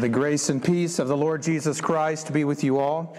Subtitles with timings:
[0.00, 3.18] The grace and peace of the Lord Jesus Christ be with you all.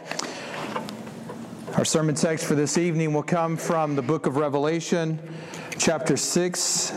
[1.76, 5.20] Our sermon text for this evening will come from the book of Revelation,
[5.78, 6.90] chapter 6,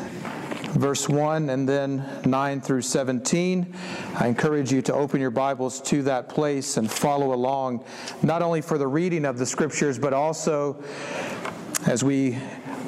[0.72, 3.74] verse 1, and then 9 through 17.
[4.14, 7.84] I encourage you to open your Bibles to that place and follow along,
[8.22, 10.82] not only for the reading of the scriptures, but also
[11.86, 12.38] as we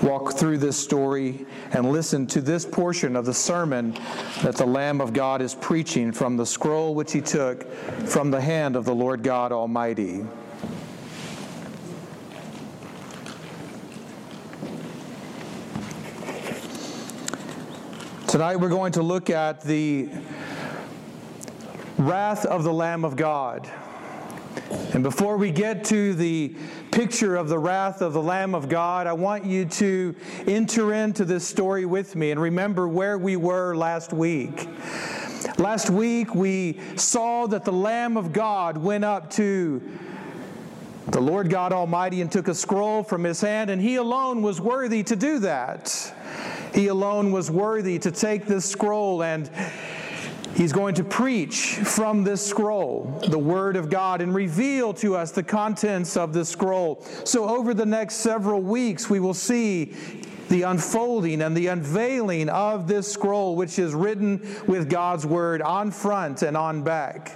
[0.02, 3.96] walk through this story and listen to this portion of the sermon
[4.42, 7.70] that the Lamb of God is preaching from the scroll which he took
[8.06, 10.24] from the hand of the Lord God Almighty.
[18.26, 20.08] Tonight we're going to look at the
[21.96, 23.70] wrath of the Lamb of God.
[24.94, 26.54] And before we get to the
[26.90, 30.14] picture of the wrath of the Lamb of God, I want you to
[30.46, 34.68] enter into this story with me and remember where we were last week.
[35.58, 39.82] Last week, we saw that the Lamb of God went up to
[41.08, 44.60] the Lord God Almighty and took a scroll from his hand, and he alone was
[44.60, 46.12] worthy to do that.
[46.74, 49.50] He alone was worthy to take this scroll and
[50.56, 55.30] He's going to preach from this scroll the Word of God and reveal to us
[55.30, 57.02] the contents of this scroll.
[57.24, 59.94] So, over the next several weeks, we will see
[60.48, 65.90] the unfolding and the unveiling of this scroll, which is written with God's Word on
[65.90, 67.32] front and on back.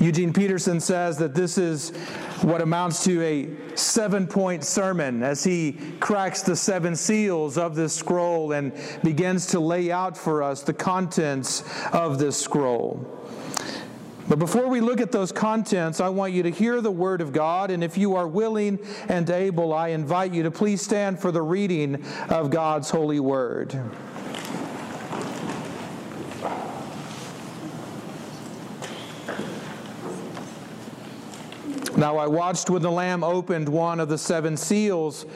[0.00, 1.90] Eugene Peterson says that this is
[2.42, 7.94] what amounts to a seven point sermon as he cracks the seven seals of this
[7.94, 8.72] scroll and
[9.02, 13.06] begins to lay out for us the contents of this scroll.
[14.26, 17.32] But before we look at those contents, I want you to hear the Word of
[17.32, 18.78] God, and if you are willing
[19.08, 23.78] and able, I invite you to please stand for the reading of God's holy Word.
[31.96, 35.26] Now I watched when the Lamb opened one of the seven seals,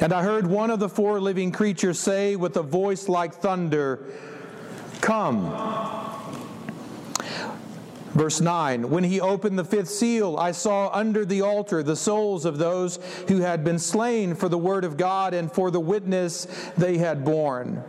[0.00, 4.04] and I heard one of the four living creatures say with a voice like thunder,
[5.00, 5.50] Come.
[8.14, 12.44] Verse 9 When he opened the fifth seal, I saw under the altar the souls
[12.44, 12.98] of those
[13.28, 17.24] who had been slain for the word of God and for the witness they had
[17.24, 17.84] borne.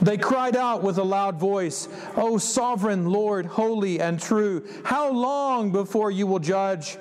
[0.00, 5.72] They cried out with a loud voice, O sovereign Lord, holy and true, how long
[5.72, 6.96] before you will judge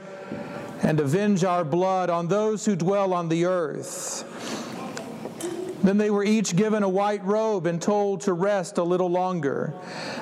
[0.82, 4.24] and avenge our blood on those who dwell on the earth.
[5.84, 9.74] Then they were each given a white robe and told to rest a little longer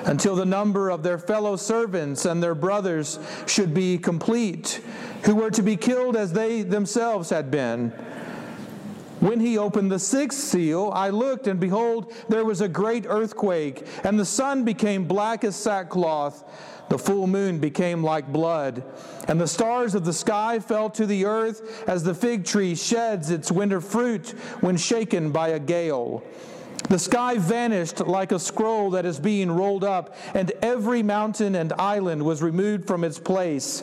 [0.04, 4.80] until the number of their fellow servants and their brothers should be complete,
[5.24, 7.92] who were to be killed as they themselves had been.
[9.18, 13.86] When he opened the sixth seal, I looked, and behold, there was a great earthquake,
[14.04, 16.44] and the sun became black as sackcloth
[16.88, 18.82] the full moon became like blood,
[19.28, 23.30] and the stars of the sky fell to the earth as the fig tree sheds
[23.30, 24.30] its winter fruit
[24.60, 26.22] when shaken by a gale.
[26.88, 31.72] The sky vanished like a scroll that is being rolled up, and every mountain and
[31.72, 33.82] island was removed from its place.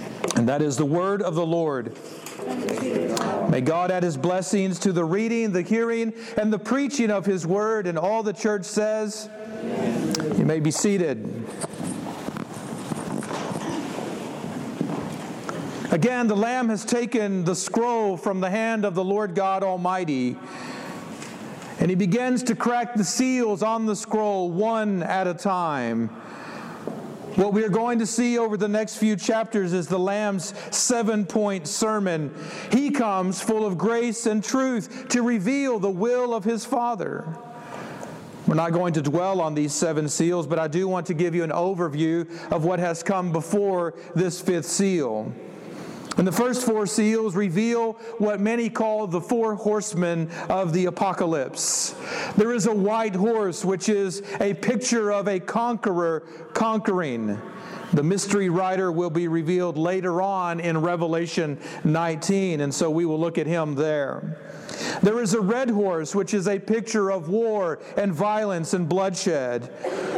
[0.35, 1.97] And that is the word of the Lord.
[3.49, 7.45] May God add his blessings to the reading, the hearing, and the preaching of his
[7.45, 7.85] word.
[7.85, 9.29] And all the church says,
[10.37, 11.45] You may be seated.
[15.91, 20.37] Again, the Lamb has taken the scroll from the hand of the Lord God Almighty.
[21.79, 26.09] And he begins to crack the seals on the scroll one at a time.
[27.35, 31.25] What we are going to see over the next few chapters is the Lamb's seven
[31.25, 32.33] point sermon.
[32.71, 37.25] He comes full of grace and truth to reveal the will of his Father.
[38.47, 41.33] We're not going to dwell on these seven seals, but I do want to give
[41.33, 45.31] you an overview of what has come before this fifth seal.
[46.17, 51.95] And the first four seals reveal what many call the four horsemen of the apocalypse.
[52.35, 56.21] There is a white horse, which is a picture of a conqueror
[56.53, 57.41] conquering.
[57.93, 63.19] The mystery rider will be revealed later on in Revelation 19, and so we will
[63.19, 64.37] look at him there.
[65.01, 69.69] There is a red horse, which is a picture of war and violence and bloodshed.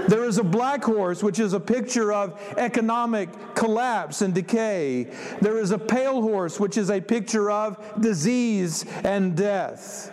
[0.08, 5.08] There is a black horse, which is a picture of economic collapse and decay.
[5.42, 10.13] There is a pale horse, which is a picture of disease and death.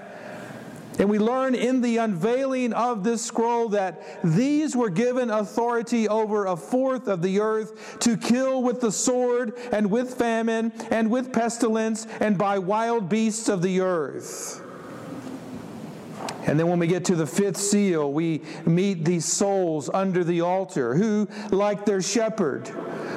[0.98, 6.46] And we learn in the unveiling of this scroll that these were given authority over
[6.46, 11.32] a fourth of the earth to kill with the sword and with famine and with
[11.32, 14.62] pestilence and by wild beasts of the earth.
[16.46, 20.40] And then when we get to the fifth seal, we meet these souls under the
[20.40, 22.68] altar who, like their shepherd,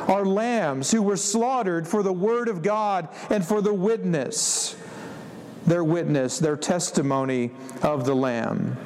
[0.08, 4.76] are lambs who were slaughtered for the word of God and for the witness
[5.66, 7.52] their witness, their testimony
[7.82, 8.78] of the Lamb.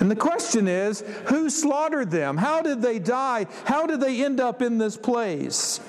[0.00, 2.36] And the question is who slaughtered them?
[2.36, 3.46] How did they die?
[3.64, 5.80] How did they end up in this place?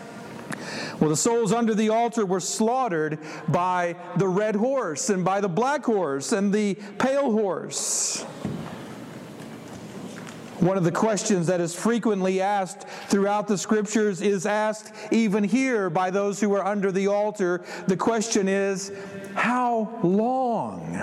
[1.00, 5.48] Well, the souls under the altar were slaughtered by the red horse and by the
[5.48, 8.26] black horse and the pale horse.
[10.60, 15.90] One of the questions that is frequently asked throughout the scriptures is asked even here
[15.90, 17.64] by those who are under the altar.
[17.88, 18.92] The question is,
[19.36, 20.96] how long?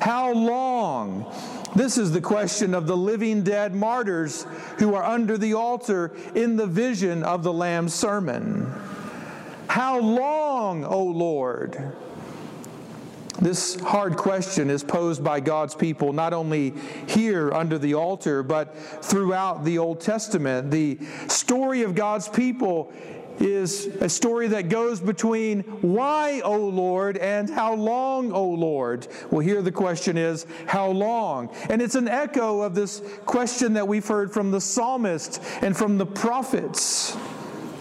[0.00, 1.30] How long?
[1.76, 4.46] This is the question of the living dead martyrs
[4.78, 8.72] who are under the altar in the vision of the Lamb's sermon.
[9.68, 11.92] How long, O Lord?
[13.40, 16.72] This hard question is posed by God's people not only
[17.08, 20.70] here under the altar, but throughout the Old Testament.
[20.70, 20.98] The
[21.28, 22.92] story of God's people
[23.40, 29.08] is a story that goes between why, O Lord, and how long, O Lord.
[29.30, 31.50] Well, here the question is, how long?
[31.68, 35.98] And it's an echo of this question that we've heard from the psalmist and from
[35.98, 37.16] the prophets.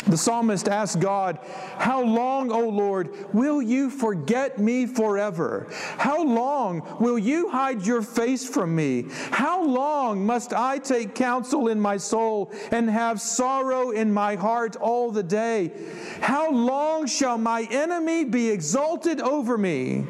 [0.08, 1.40] The psalmist asked God,
[1.78, 5.68] How long, O Lord, will you forget me forever?
[5.98, 9.06] How long will you hide your face from me?
[9.32, 14.76] How long must I take counsel in my soul and have sorrow in my heart
[14.76, 15.72] all the day?
[16.20, 20.06] How long shall my enemy be exalted over me?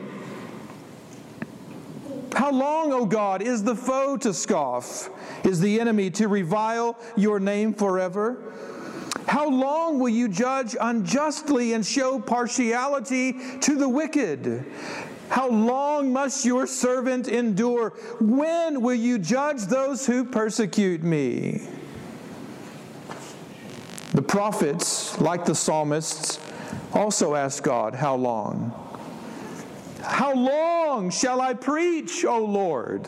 [2.33, 5.09] How long, O God, is the foe to scoff?
[5.45, 8.53] Is the enemy to revile your name forever?
[9.27, 14.65] How long will you judge unjustly and show partiality to the wicked?
[15.29, 17.91] How long must your servant endure?
[18.19, 21.67] When will you judge those who persecute me?
[24.13, 26.39] The prophets, like the psalmists,
[26.93, 28.79] also ask God, How long?
[30.03, 33.07] How long shall I preach, O Lord?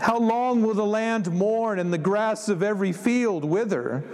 [0.00, 4.04] How long will the land mourn and the grass of every field wither?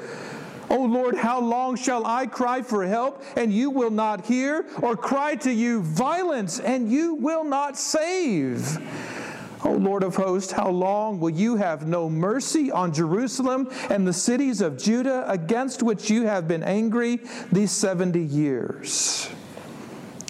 [0.74, 4.96] O Lord, how long shall I cry for help and you will not hear, or
[4.96, 8.78] cry to you violence and you will not save?
[9.64, 14.12] O Lord of hosts, how long will you have no mercy on Jerusalem and the
[14.12, 17.20] cities of Judah against which you have been angry
[17.52, 19.30] these 70 years?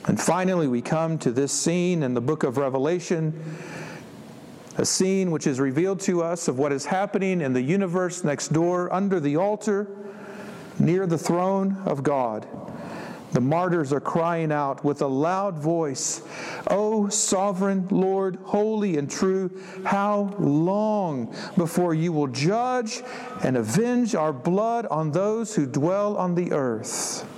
[0.05, 3.33] And finally, we come to this scene in the book of Revelation,
[4.77, 8.49] a scene which is revealed to us of what is happening in the universe next
[8.49, 9.89] door under the altar
[10.79, 12.47] near the throne of God.
[13.33, 16.23] The martyrs are crying out with a loud voice,
[16.69, 19.51] O sovereign Lord, holy and true,
[19.85, 23.03] how long before you will judge
[23.43, 27.29] and avenge our blood on those who dwell on the earth?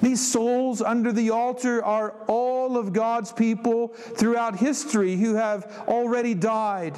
[0.00, 6.34] These souls under the altar are all of God's people throughout history who have already
[6.34, 6.96] died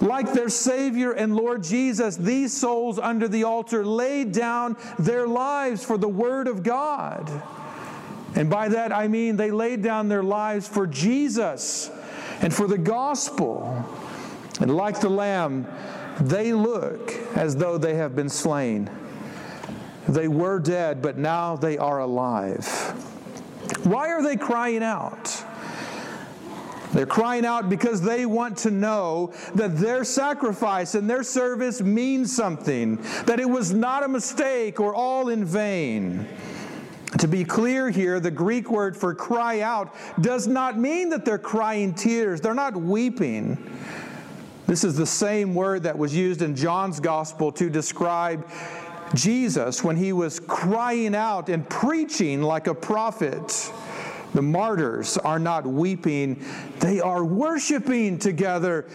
[0.00, 5.84] like their Savior and Lord Jesus, these souls under the altar laid down their lives
[5.84, 7.30] for the Word of God.
[8.34, 11.90] And by that I mean they laid down their lives for Jesus
[12.40, 13.84] and for the gospel.
[14.60, 15.66] And like the Lamb,
[16.20, 18.90] they look as though they have been slain.
[20.08, 22.66] They were dead, but now they are alive.
[23.84, 25.39] Why are they crying out?
[26.92, 32.34] They're crying out because they want to know that their sacrifice and their service means
[32.34, 36.26] something, that it was not a mistake or all in vain.
[37.18, 41.38] To be clear here, the Greek word for cry out does not mean that they're
[41.38, 43.58] crying tears, they're not weeping.
[44.66, 48.48] This is the same word that was used in John's gospel to describe
[49.14, 53.72] Jesus when he was crying out and preaching like a prophet.
[54.34, 56.44] The martyrs are not weeping,
[56.78, 58.86] they are worshiping together.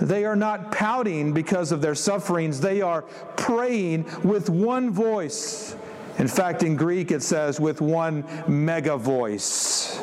[0.00, 3.02] They are not pouting because of their sufferings, they are
[3.36, 5.76] praying with one voice.
[6.18, 10.02] In fact, in Greek it says with one mega voice.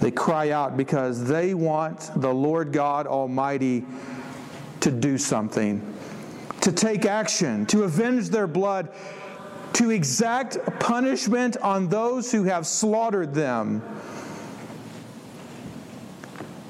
[0.00, 3.84] They cry out because they want the Lord God Almighty
[4.80, 5.94] to do something,
[6.60, 8.92] to take action, to avenge their blood,
[9.74, 13.82] to exact punishment on those who have slaughtered them.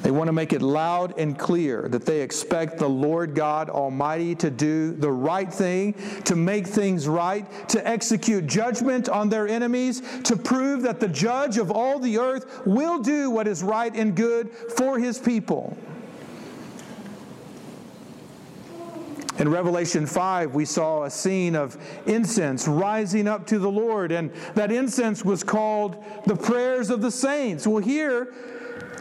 [0.04, 4.34] They want to make it loud and clear that they expect the Lord God Almighty
[4.34, 5.94] to do the right thing,
[6.24, 11.56] to make things right, to execute judgment on their enemies, to prove that the judge
[11.56, 15.74] of all the earth will do what is right and good for his people.
[19.38, 21.76] In Revelation 5, we saw a scene of
[22.06, 27.10] incense rising up to the Lord, and that incense was called the prayers of the
[27.10, 27.66] saints.
[27.66, 28.32] Well, here,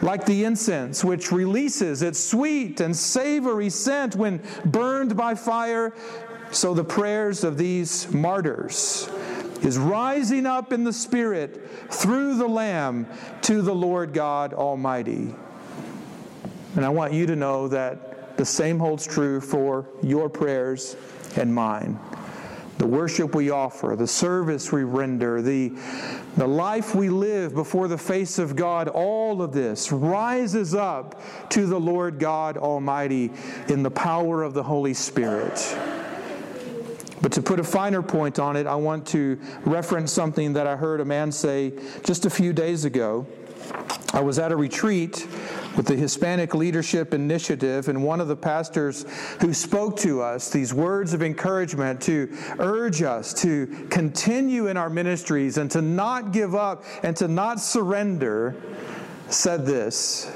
[0.02, 5.94] like the incense, which releases its sweet and savory scent when burned by fire,
[6.50, 9.08] so the prayers of these martyrs
[9.62, 13.06] is rising up in the Spirit through the Lamb
[13.42, 15.34] to the Lord God Almighty.
[16.76, 20.96] And I want you to know that the same holds true for your prayers
[21.36, 21.98] and mine
[22.78, 25.72] the worship we offer, the service we render, the,
[26.36, 31.66] the life we live before the face of God, all of this rises up to
[31.66, 33.30] the Lord God Almighty
[33.68, 35.78] in the power of the Holy Spirit.
[37.22, 40.76] But to put a finer point on it, I want to reference something that I
[40.76, 41.72] heard a man say
[42.02, 43.26] just a few days ago.
[44.12, 45.26] I was at a retreat
[45.76, 49.04] with the Hispanic Leadership Initiative, and one of the pastors
[49.40, 54.90] who spoke to us these words of encouragement to urge us to continue in our
[54.90, 58.54] ministries and to not give up and to not surrender
[59.28, 60.30] said this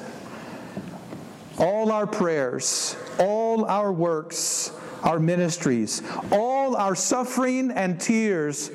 [1.59, 6.03] All our prayers, all our works, our ministries,
[6.33, 8.71] all our suffering and tears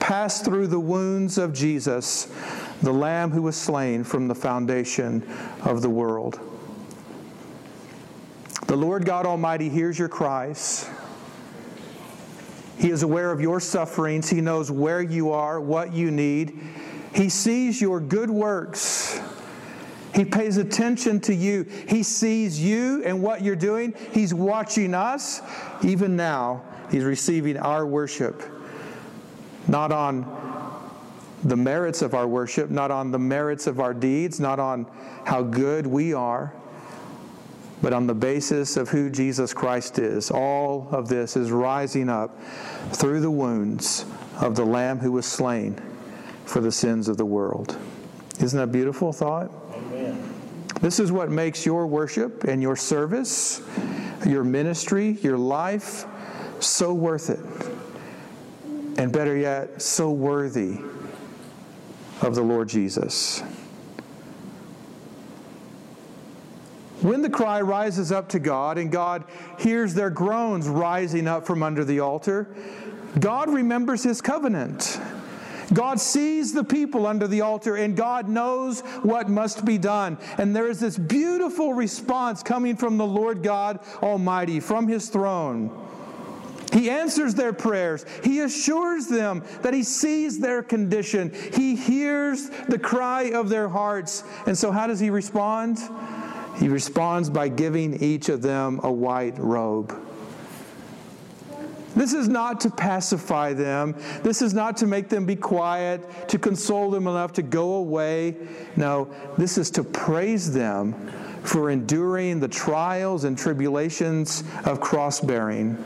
[0.00, 2.28] pass through the wounds of Jesus
[2.84, 5.26] the Lamb who was slain from the foundation
[5.62, 6.38] of the world.
[8.66, 10.88] The Lord God Almighty hears your cries.
[12.78, 14.28] He is aware of your sufferings.
[14.28, 16.58] He knows where you are, what you need.
[17.14, 19.20] He sees your good works.
[20.14, 21.64] He pays attention to you.
[21.88, 23.94] He sees you and what you're doing.
[24.12, 25.40] He's watching us.
[25.82, 28.42] Even now, He's receiving our worship,
[29.66, 30.24] not on
[31.44, 34.86] the merits of our worship, not on the merits of our deeds, not on
[35.26, 36.54] how good we are,
[37.82, 40.30] but on the basis of who Jesus Christ is.
[40.30, 42.40] All of this is rising up
[42.92, 44.06] through the wounds
[44.40, 45.78] of the Lamb who was slain
[46.46, 47.76] for the sins of the world.
[48.40, 49.50] Isn't that a beautiful thought?
[49.74, 50.34] Amen.
[50.80, 53.60] This is what makes your worship and your service,
[54.26, 56.06] your ministry, your life
[56.60, 57.40] so worth it.
[58.98, 60.78] And better yet, so worthy
[62.24, 63.42] of the Lord Jesus.
[67.02, 69.24] When the cry rises up to God and God
[69.58, 72.48] hears their groans rising up from under the altar,
[73.20, 74.98] God remembers his covenant.
[75.74, 80.16] God sees the people under the altar and God knows what must be done.
[80.38, 85.83] And there is this beautiful response coming from the Lord God Almighty, from his throne.
[86.74, 88.04] He answers their prayers.
[88.24, 91.32] He assures them that He sees their condition.
[91.54, 94.24] He hears the cry of their hearts.
[94.46, 95.78] And so, how does He respond?
[96.58, 99.94] He responds by giving each of them a white robe.
[101.94, 103.94] This is not to pacify them.
[104.24, 108.34] This is not to make them be quiet, to console them enough to go away.
[108.76, 110.92] No, this is to praise them
[111.44, 115.78] for enduring the trials and tribulations of cross bearing.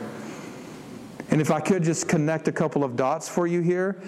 [1.31, 4.01] And if I could just connect a couple of dots for you here,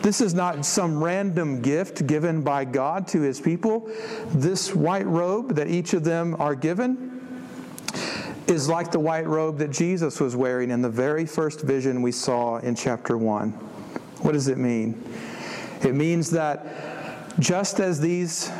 [0.00, 3.90] this is not some random gift given by God to his people.
[4.28, 7.18] This white robe that each of them are given
[8.46, 12.12] is like the white robe that Jesus was wearing in the very first vision we
[12.12, 13.50] saw in chapter 1.
[14.20, 15.02] What does it mean?
[15.82, 16.66] It means that
[17.40, 18.50] just as these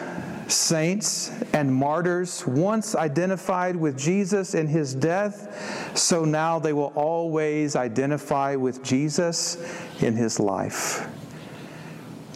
[0.49, 7.77] saints and martyrs, once identified with Jesus in his death, so now they will always
[7.77, 9.57] identify with Jesus
[10.01, 11.07] in his life.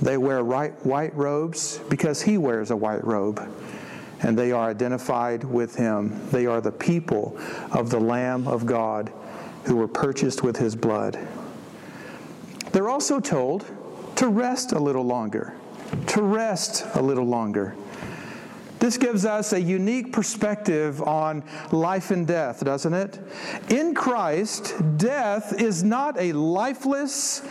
[0.00, 3.48] They wear white robes because he wears a white robe,
[4.20, 6.28] and they are identified with him.
[6.30, 7.38] They are the people
[7.72, 9.12] of the Lamb of God
[9.64, 11.18] who were purchased with his blood.
[12.72, 13.64] They're also told
[14.16, 15.54] to rest a little longer,
[16.08, 17.76] to rest a little longer.
[18.82, 23.16] This gives us a unique perspective on life and death, doesn't it?
[23.70, 27.42] In Christ, death is not a lifeless,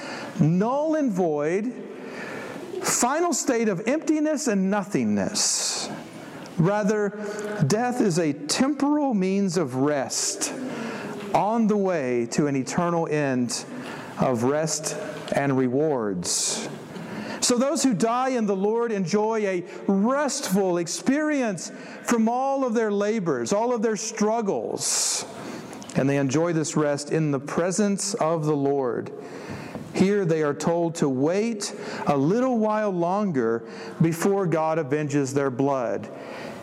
[0.41, 1.71] null and void,
[2.83, 5.89] final state of emptiness and nothingness.
[6.57, 7.17] Rather,
[7.65, 10.53] death is a temporal means of rest
[11.33, 13.63] on the way to an eternal end
[14.19, 14.97] of rest
[15.33, 16.67] and rewards.
[17.41, 21.71] So those who die in the Lord enjoy a restful experience
[22.03, 25.25] from all of their labors, all of their struggles.
[25.95, 29.11] And they enjoy this rest in the presence of the Lord.
[29.93, 31.75] Here they are told to wait
[32.07, 33.63] a little while longer
[34.01, 36.07] before God avenges their blood.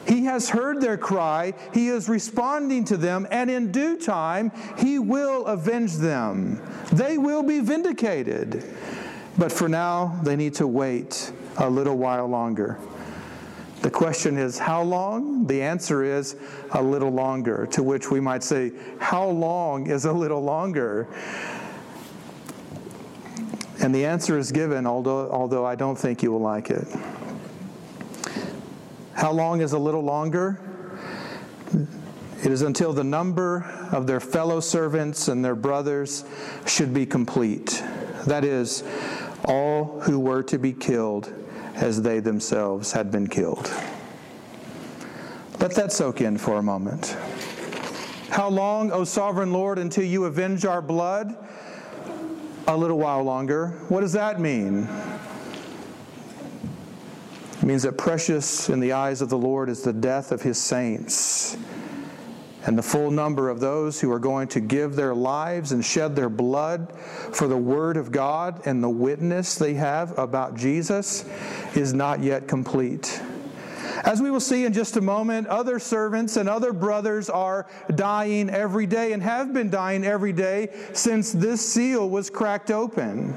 [0.06, 4.98] He has heard their cry, He is responding to them, and in due time He
[4.98, 6.62] will avenge them.
[6.92, 8.64] They will be vindicated.
[9.38, 12.76] But for now, they need to wait a little while longer.
[13.82, 15.46] The question is, how long?
[15.46, 16.34] The answer is
[16.72, 21.06] a little longer, to which we might say, how long is a little longer?
[23.80, 26.88] And the answer is given, although, although I don't think you will like it.
[29.12, 30.60] How long is a little longer?
[32.42, 36.24] It is until the number of their fellow servants and their brothers
[36.66, 37.84] should be complete.
[38.26, 38.82] That is,
[39.48, 41.32] all who were to be killed
[41.74, 43.72] as they themselves had been killed.
[45.58, 47.16] Let that soak in for a moment.
[48.30, 51.36] How long, O sovereign Lord, until you avenge our blood?
[52.68, 53.68] A little while longer.
[53.88, 54.86] What does that mean?
[57.56, 60.58] It means that precious in the eyes of the Lord is the death of his
[60.58, 61.56] saints
[62.68, 66.14] and the full number of those who are going to give their lives and shed
[66.14, 66.92] their blood
[67.32, 71.24] for the Word of God and the witness they have about Jesus
[71.74, 73.22] is not yet complete.
[74.04, 78.50] As we will see in just a moment, other servants and other brothers are dying
[78.50, 83.34] every day and have been dying every day since this seal was cracked open.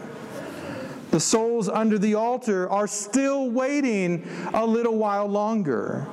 [1.12, 6.06] The souls under the altar are still waiting a little while longer.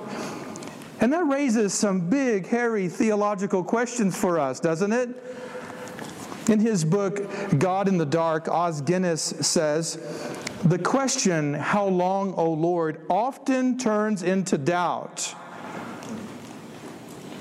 [1.01, 5.11] And that raises some big, hairy theological questions for us, doesn't it?
[6.49, 7.21] In his book,
[7.59, 9.99] God in the Dark, Os Guinness says,
[10.65, 15.35] The question, How long, O Lord, often turns into doubt.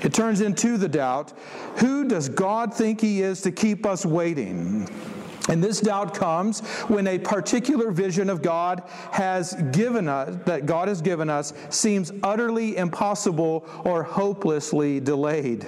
[0.02, 1.32] It turns into the doubt
[1.78, 4.88] Who does God think He is to keep us waiting?
[5.48, 8.82] And this doubt comes when a particular vision of God
[9.12, 15.66] has given us, that God has given us, seems utterly impossible or hopelessly delayed.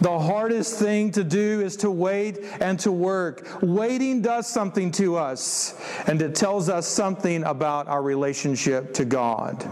[0.00, 3.48] The hardest thing to do is to wait and to work.
[3.62, 9.66] Waiting does something to us, and it tells us something about our relationship to God.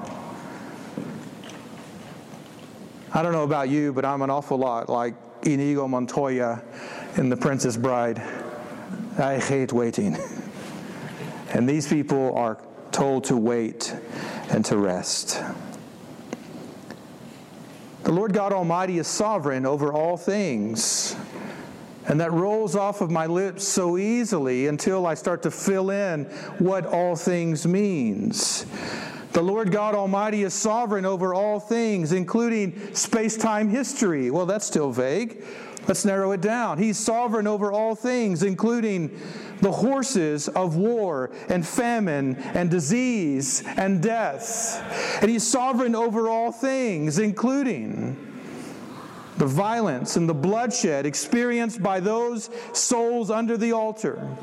[3.12, 6.62] I don't know about you, but I'm an awful lot like Inigo Montoya
[7.18, 8.22] in The Princess Bride.
[9.18, 10.16] I hate waiting.
[11.50, 12.58] And these people are
[12.92, 13.94] told to wait
[14.50, 15.42] and to rest.
[18.04, 21.14] The Lord God Almighty is sovereign over all things.
[22.06, 26.24] And that rolls off of my lips so easily until I start to fill in
[26.58, 28.66] what all things means.
[29.32, 34.30] The Lord God Almighty is sovereign over all things, including space time history.
[34.30, 35.44] Well, that's still vague.
[35.88, 36.78] Let's narrow it down.
[36.78, 39.18] He's sovereign over all things, including
[39.60, 45.18] the horses of war and famine and disease and death.
[45.20, 48.16] And He's sovereign over all things, including
[49.38, 54.36] the violence and the bloodshed experienced by those souls under the altar,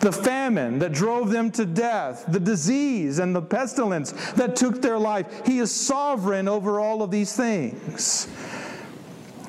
[0.00, 4.98] the famine that drove them to death, the disease and the pestilence that took their
[4.98, 5.26] life.
[5.44, 8.28] He is sovereign over all of these things.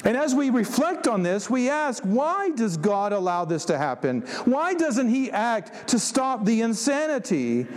[0.03, 4.21] And as we reflect on this, we ask, why does God allow this to happen?
[4.45, 7.67] Why doesn't He act to stop the insanity?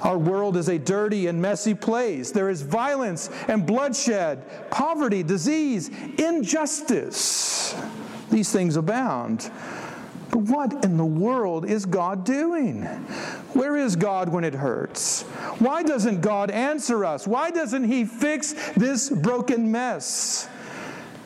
[0.00, 2.30] Our world is a dirty and messy place.
[2.30, 7.74] There is violence and bloodshed, poverty, disease, injustice.
[8.30, 9.50] These things abound.
[10.30, 12.82] But what in the world is God doing?
[13.54, 15.22] Where is God when it hurts?
[15.60, 17.26] Why doesn't God answer us?
[17.26, 20.48] Why doesn't He fix this broken mess?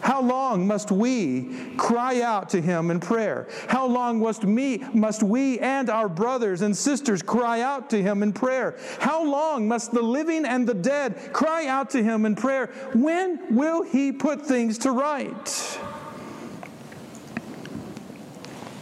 [0.00, 3.48] How long must we cry out to him in prayer?
[3.68, 8.22] How long must me must we and our brothers and sisters cry out to him
[8.22, 8.76] in prayer?
[8.98, 12.66] How long must the living and the dead cry out to him in prayer?
[12.94, 15.80] When will he put things to right?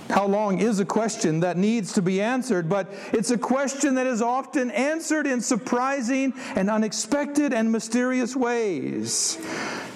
[0.08, 4.06] How long is a question that needs to be answered, but it's a question that
[4.06, 9.38] is often answered in surprising and unexpected and mysterious ways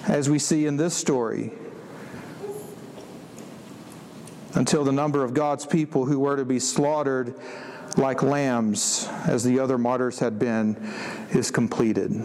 [0.07, 1.51] as we see in this story.
[4.53, 7.33] Until the number of God's people who were to be slaughtered
[7.97, 10.77] like lambs, as the other martyrs had been,
[11.31, 12.23] is completed.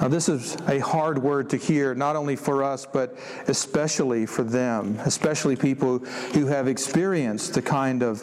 [0.00, 3.16] Now, this is a hard word to hear, not only for us, but
[3.48, 6.00] especially for them, especially people
[6.34, 8.22] who have experienced the kind of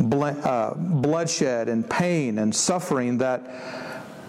[0.00, 3.42] uh, bloodshed and pain and suffering that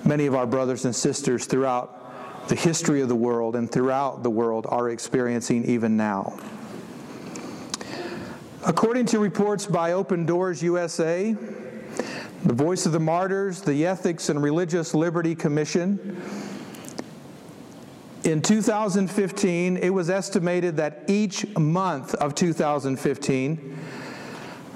[0.04, 4.30] many of our brothers and sisters throughout the history of the world and throughout the
[4.30, 6.38] world are experiencing even now.
[8.66, 11.36] According to reports by Open Doors USA,
[12.44, 16.22] the Voice of the Martyrs, the Ethics and Religious Liberty Commission,
[18.24, 23.78] in 2015, it was estimated that each month of 2015,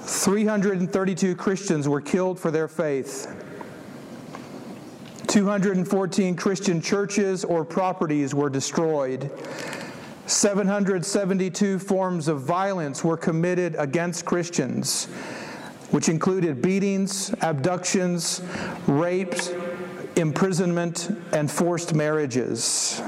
[0.00, 3.26] 332 Christians were killed for their faith.
[5.26, 9.30] 214 Christian churches or properties were destroyed.
[10.26, 15.08] 772 forms of violence were committed against Christians,
[15.94, 18.42] which included beatings, abductions,
[18.88, 19.52] rapes,
[20.16, 23.00] imprisonment, and forced marriages.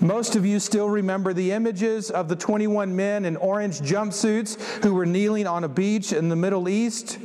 [0.00, 4.92] Most of you still remember the images of the 21 men in orange jumpsuits who
[4.92, 7.20] were kneeling on a beach in the Middle East.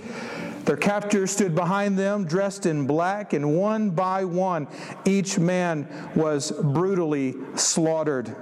[0.65, 4.67] Their captors stood behind them, dressed in black, and one by one,
[5.03, 8.35] each man was brutally slaughtered.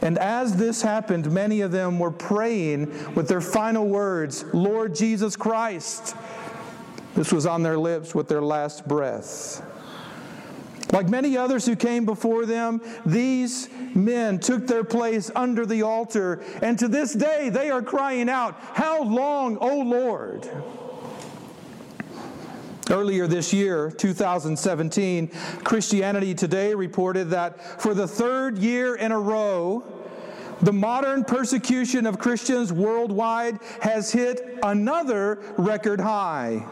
[0.00, 5.36] And as this happened, many of them were praying with their final words, Lord Jesus
[5.36, 6.14] Christ.
[7.14, 9.62] This was on their lips with their last breath.
[10.92, 16.42] Like many others who came before them, these men took their place under the altar,
[16.62, 20.48] and to this day they are crying out, How long, O Lord?
[22.90, 25.28] Earlier this year, 2017,
[25.62, 29.84] Christianity Today reported that for the third year in a row,
[30.62, 36.66] the modern persecution of Christians worldwide has hit another record high.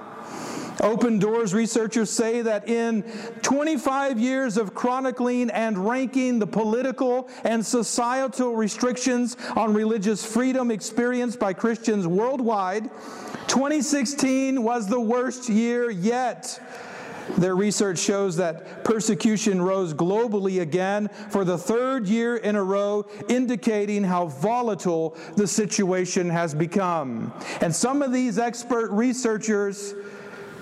[0.81, 3.03] Open Doors researchers say that in
[3.43, 11.39] 25 years of chronicling and ranking the political and societal restrictions on religious freedom experienced
[11.39, 12.91] by Christians worldwide,
[13.47, 16.61] 2016 was the worst year yet.
[17.39, 23.05] Their research shows that persecution rose globally again for the third year in a row,
[23.29, 27.33] indicating how volatile the situation has become.
[27.61, 29.95] And some of these expert researchers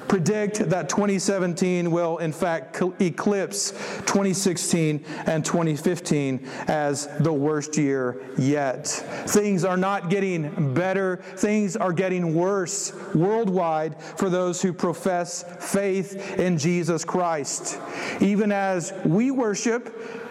[0.09, 3.71] predict that 2017 will, in fact, eclipse
[4.07, 8.87] 2016 and 2015 as the worst year yet.
[8.87, 16.39] Things are not getting better, things are getting worse worldwide for those who profess faith
[16.39, 17.79] in Jesus Christ.
[18.21, 20.24] Even as we worship,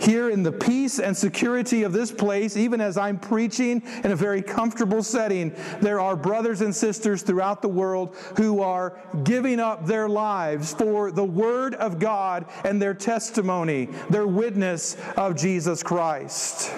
[0.00, 4.16] here in the peace and security of this place, even as I'm preaching in a
[4.16, 9.86] very comfortable setting, there are brothers and sisters throughout the world who are giving up
[9.86, 16.72] their lives for the Word of God and their testimony, their witness of Jesus Christ.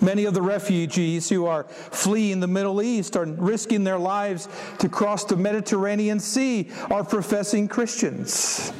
[0.00, 4.88] Many of the refugees who are fleeing the Middle East are risking their lives to
[4.88, 8.72] cross the Mediterranean Sea are professing Christians.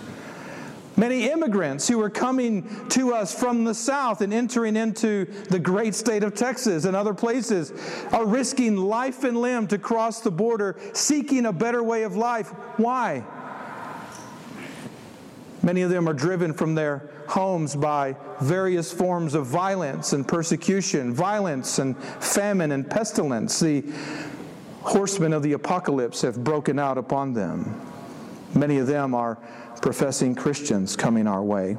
[0.98, 5.94] Many immigrants who are coming to us from the South and entering into the great
[5.94, 7.72] state of Texas and other places
[8.12, 12.48] are risking life and limb to cross the border, seeking a better way of life.
[12.78, 13.24] Why?
[15.62, 21.12] Many of them are driven from their homes by various forms of violence and persecution,
[21.12, 23.61] violence and famine and pestilence.
[23.61, 23.85] The
[24.80, 27.80] horsemen of the apocalypse have broken out upon them.
[28.54, 29.38] Many of them are
[29.82, 31.76] professing Christians coming our way.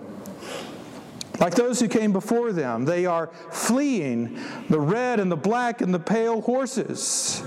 [1.39, 5.93] Like those who came before them, they are fleeing the red and the black and
[5.93, 7.43] the pale horses.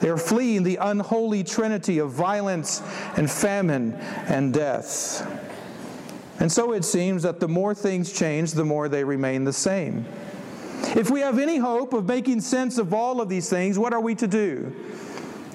[0.00, 2.82] They are fleeing the unholy trinity of violence
[3.16, 5.26] and famine and death.
[6.38, 10.04] And so it seems that the more things change, the more they remain the same.
[10.94, 14.00] If we have any hope of making sense of all of these things, what are
[14.00, 14.74] we to do?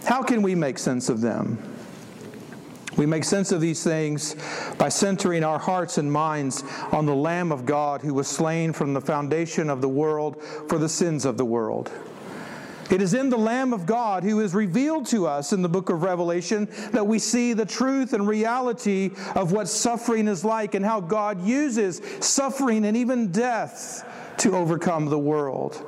[0.05, 1.70] How can we make sense of them?
[2.97, 4.35] We make sense of these things
[4.77, 8.93] by centering our hearts and minds on the Lamb of God who was slain from
[8.93, 11.91] the foundation of the world for the sins of the world.
[12.91, 15.89] It is in the Lamb of God who is revealed to us in the book
[15.89, 20.83] of Revelation that we see the truth and reality of what suffering is like and
[20.83, 24.05] how God uses suffering and even death
[24.39, 25.81] to overcome the world.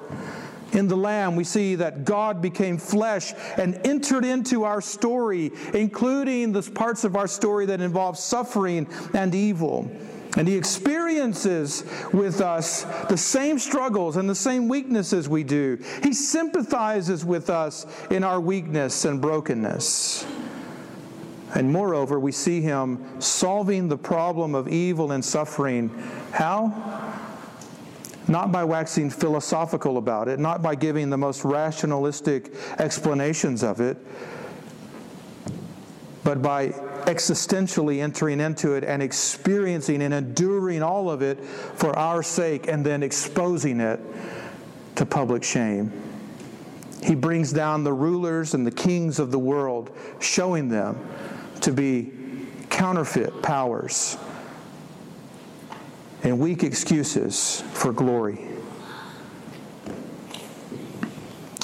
[0.73, 6.51] In the Lamb, we see that God became flesh and entered into our story, including
[6.51, 9.89] the parts of our story that involve suffering and evil.
[10.35, 15.77] And he experiences with us the same struggles and the same weaknesses we do.
[16.01, 20.25] He sympathizes with us in our weakness and brokenness.
[21.53, 25.89] And moreover, we see him solving the problem of evil and suffering.
[26.31, 27.13] How?
[28.27, 33.97] Not by waxing philosophical about it, not by giving the most rationalistic explanations of it,
[36.23, 36.69] but by
[37.05, 42.85] existentially entering into it and experiencing and enduring all of it for our sake and
[42.85, 43.99] then exposing it
[44.95, 45.91] to public shame.
[47.03, 51.05] He brings down the rulers and the kings of the world, showing them
[51.59, 52.13] to be
[52.69, 54.17] counterfeit powers
[56.23, 58.47] and weak excuses for glory.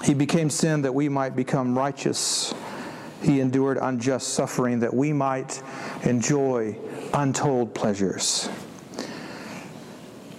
[0.04, 2.54] He became sin that we might become righteous.
[3.22, 5.62] He endured unjust suffering that we might
[6.04, 6.78] enjoy
[7.14, 8.50] untold pleasures.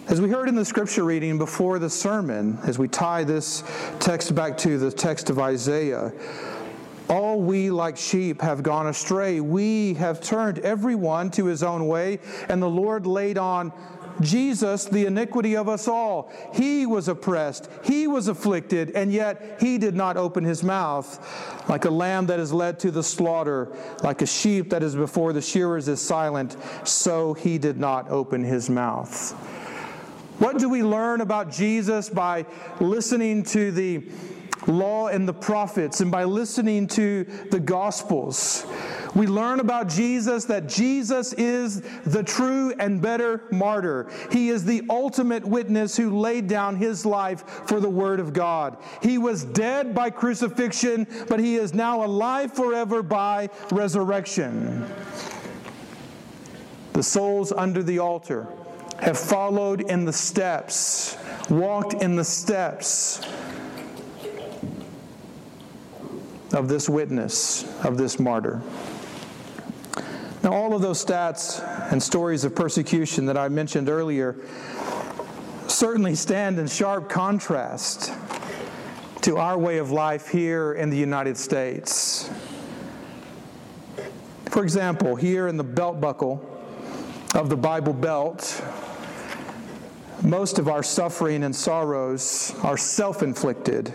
[0.08, 3.62] As we heard in the scripture reading before the sermon, as we tie this
[4.00, 6.12] text back to the text of Isaiah,
[7.08, 9.40] all we like sheep have gone astray.
[9.40, 13.72] We have turned everyone to his own way, and the Lord laid on
[14.20, 16.32] Jesus the iniquity of us all.
[16.54, 21.68] He was oppressed, he was afflicted, and yet he did not open his mouth.
[21.68, 25.32] Like a lamb that is led to the slaughter, like a sheep that is before
[25.32, 29.32] the shearers is silent, so he did not open his mouth.
[30.40, 32.46] What do we learn about Jesus by
[32.80, 34.08] listening to the
[34.66, 38.64] law and the prophets and by listening to the gospels?
[39.14, 44.08] We learn about Jesus that Jesus is the true and better martyr.
[44.30, 48.76] He is the ultimate witness who laid down his life for the Word of God.
[49.02, 54.86] He was dead by crucifixion, but he is now alive forever by resurrection.
[56.92, 58.46] The souls under the altar
[59.00, 61.16] have followed in the steps,
[61.48, 63.20] walked in the steps
[66.52, 68.60] of this witness, of this martyr.
[70.50, 74.34] Now, all of those stats and stories of persecution that I mentioned earlier
[75.68, 78.12] certainly stand in sharp contrast
[79.20, 82.28] to our way of life here in the United States.
[84.46, 86.44] For example, here in the belt buckle
[87.36, 88.60] of the Bible Belt,
[90.22, 93.94] most of our suffering and sorrows are self inflicted.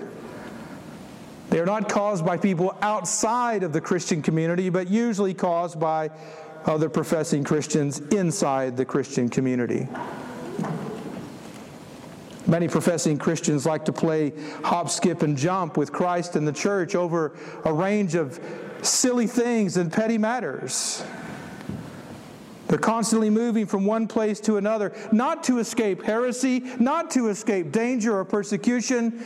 [1.49, 6.11] They are not caused by people outside of the Christian community, but usually caused by
[6.65, 9.87] other professing Christians inside the Christian community.
[12.47, 16.93] Many professing Christians like to play hop, skip, and jump with Christ and the church
[16.93, 18.39] over a range of
[18.83, 21.03] silly things and petty matters.
[22.67, 27.71] They're constantly moving from one place to another, not to escape heresy, not to escape
[27.71, 29.23] danger or persecution,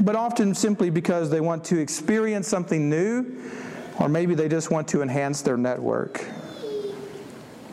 [0.00, 3.26] but often simply because they want to experience something new,
[3.98, 6.24] or maybe they just want to enhance their network.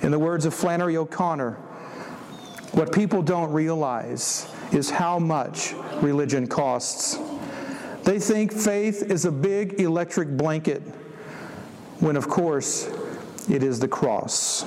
[0.01, 1.53] In the words of Flannery O'Connor,
[2.71, 7.17] what people don't realize is how much religion costs.
[8.03, 10.81] They think faith is a big electric blanket,
[11.99, 12.89] when of course
[13.49, 14.65] it is the cross.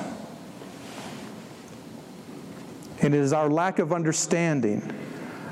[3.02, 4.82] And it is our lack of understanding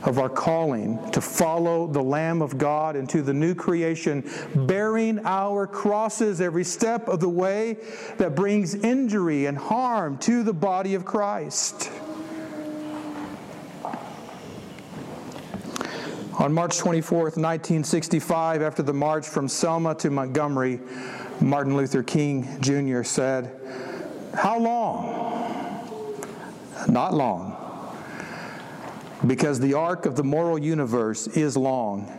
[0.03, 5.67] of our calling to follow the Lamb of God into the new creation, bearing our
[5.67, 7.77] crosses every step of the way
[8.19, 11.91] that brings injury and harm to the body of Christ.
[16.39, 20.79] On March 24th, 1965, after the march from Selma to Montgomery,
[21.41, 23.03] Martin Luther King Jr.
[23.03, 23.59] said,
[24.35, 25.25] How long?
[26.89, 27.58] Not long
[29.29, 32.11] because the arc of the moral universe is long,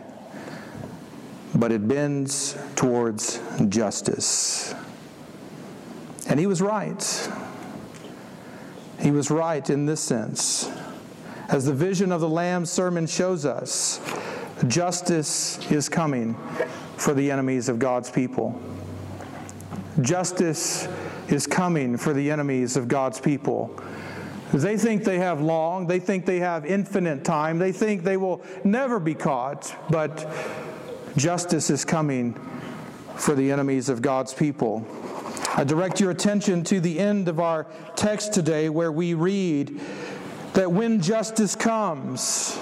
[1.54, 4.74] but it bends towards justice.
[6.28, 7.28] And he was right.
[9.00, 10.70] He was right in this sense.
[11.48, 14.00] As the vision of the Lamb sermon shows us,
[14.68, 16.36] justice is coming
[16.96, 18.60] for the enemies of God's people.
[20.00, 20.86] Justice
[21.28, 23.74] is coming for the enemies of God's people.
[24.52, 28.42] They think they have long, they think they have infinite time, they think they will
[28.64, 30.28] never be caught, but
[31.16, 32.34] justice is coming
[33.16, 34.84] for the enemies of God's people.
[35.56, 39.80] I direct your attention to the end of our text today where we read
[40.54, 42.58] that when justice comes,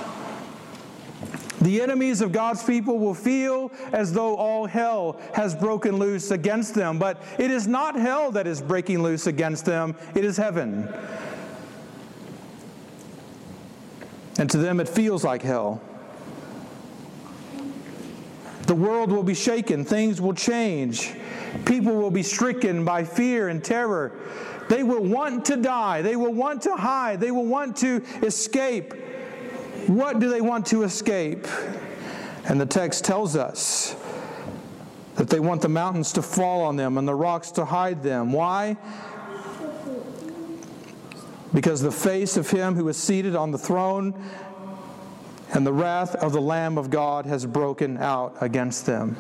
[1.60, 6.74] the enemies of God's people will feel as though all hell has broken loose against
[6.74, 6.98] them.
[6.98, 10.88] But it is not hell that is breaking loose against them, it is heaven.
[14.38, 15.82] And to them, it feels like hell.
[18.62, 21.14] The world will be shaken, things will change,
[21.64, 24.12] people will be stricken by fear and terror.
[24.68, 28.92] They will want to die, they will want to hide, they will want to escape.
[29.86, 31.48] What do they want to escape?
[32.44, 33.96] And the text tells us
[35.16, 38.32] that they want the mountains to fall on them and the rocks to hide them.
[38.32, 38.76] Why?
[41.54, 44.14] Because the face of him who is seated on the throne
[45.52, 49.16] and the wrath of the Lamb of God has broken out against them.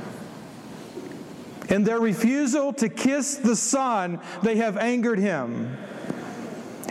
[1.70, 5.76] In their refusal to kiss the Son, they have angered him.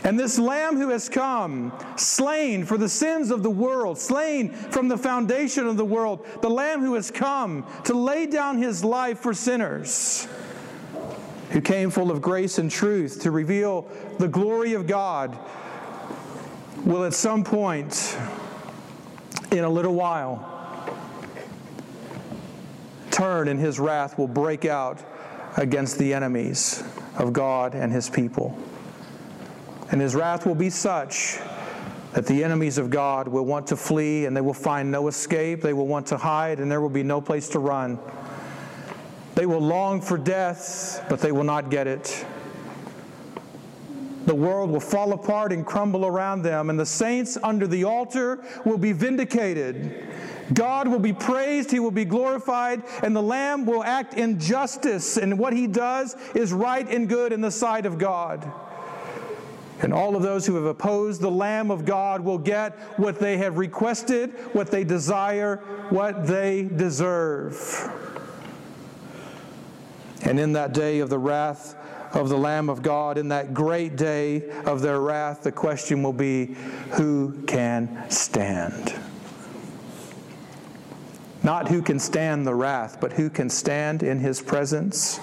[0.04, 4.88] And this Lamb who has come, slain for the sins of the world, slain from
[4.88, 9.20] the foundation of the world, the Lamb who has come to lay down his life
[9.20, 10.28] for sinners,
[11.52, 15.38] who came full of grace and truth to reveal the glory of God,
[16.84, 18.18] will at some point
[19.52, 20.54] in a little while
[23.12, 25.04] turn and his wrath will break out
[25.58, 26.84] against the enemies
[27.18, 28.58] of God and his people.
[29.92, 31.40] And his wrath will be such
[32.14, 35.62] that the enemies of God will want to flee and they will find no escape.
[35.62, 37.98] They will want to hide and there will be no place to run.
[39.38, 42.26] They will long for death, but they will not get it.
[44.26, 48.44] The world will fall apart and crumble around them, and the saints under the altar
[48.66, 50.08] will be vindicated.
[50.56, 55.18] God will be praised, He will be glorified, and the Lamb will act in justice,
[55.18, 58.52] and what He does is right and good in the sight of God.
[59.84, 63.38] And all of those who have opposed the Lamb of God will get what they
[63.38, 65.58] have requested, what they desire,
[65.92, 68.17] what they deserve.
[70.24, 71.76] And in that day of the wrath,
[72.14, 76.14] of the Lamb of God in that great day of their wrath, the question will
[76.14, 76.56] be
[76.92, 78.96] who can stand?
[81.44, 85.20] Not who can stand the wrath, but who can stand in his presence,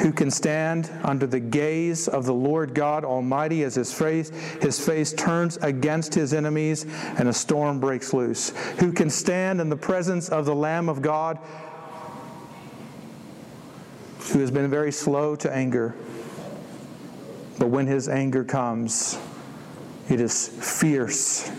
[0.00, 4.84] who can stand under the gaze of the Lord God Almighty as his face, his
[4.84, 6.86] face turns against his enemies
[7.18, 11.02] and a storm breaks loose, who can stand in the presence of the Lamb of
[11.02, 11.38] God
[14.30, 15.94] who has been very slow to anger
[17.60, 19.18] but when his anger comes,
[20.08, 21.52] it is fierce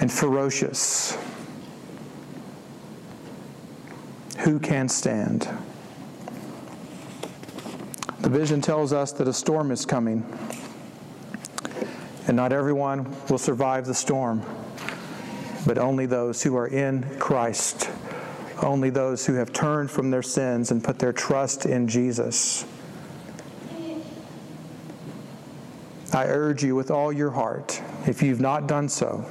[0.00, 1.18] and ferocious.
[4.38, 5.46] Who can stand?
[8.20, 10.24] The vision tells us that a storm is coming,
[12.26, 14.42] and not everyone will survive the storm,
[15.66, 17.90] but only those who are in Christ,
[18.62, 22.64] only those who have turned from their sins and put their trust in Jesus.
[26.12, 29.24] I urge you with all your heart, if you've not done so,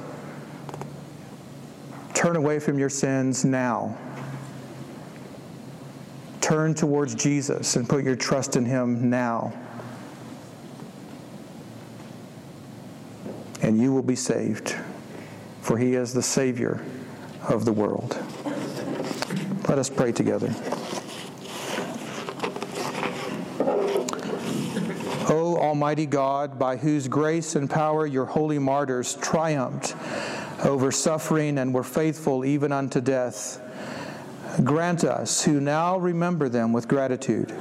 [2.12, 3.96] turn away from your sins now.
[6.42, 9.54] Turn towards Jesus and put your trust in Him now.
[13.62, 14.76] And you will be saved,
[15.62, 16.84] for He is the Savior
[17.48, 18.22] of the world.
[19.68, 20.54] Let us pray together.
[25.28, 29.96] O Almighty God, by whose grace and power your holy martyrs triumphed
[30.64, 33.60] over suffering and were faithful even unto death,
[34.62, 37.52] grant us, who now remember them with gratitude,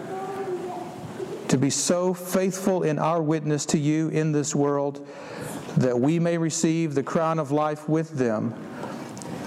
[1.48, 5.08] to be so faithful in our witness to you in this world
[5.78, 8.54] that we may receive the crown of life with them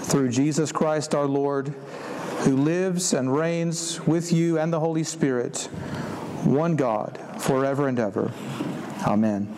[0.01, 1.73] through Jesus Christ our Lord,
[2.47, 5.63] who lives and reigns with you and the Holy Spirit,
[6.45, 8.31] one God, forever and ever.
[9.05, 9.53] Amen.